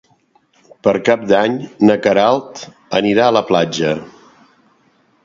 [0.87, 2.63] Per Cap d'Any na Queralt
[3.01, 3.93] anirà a la platja.